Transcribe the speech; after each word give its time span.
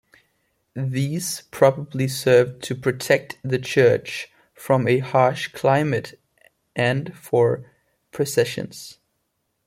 These 0.75 1.43
probably 1.51 2.07
served 2.07 2.63
to 2.63 2.73
protect 2.73 3.37
the 3.43 3.59
church 3.59 4.31
from 4.51 4.87
a 4.87 4.97
harsh 4.97 5.49
climate, 5.49 6.19
and 6.75 7.15
for 7.15 7.69
processions. 8.11 8.97